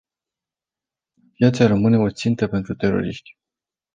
[1.33, 3.37] Aviația rămâne o țintă pentru teroriști.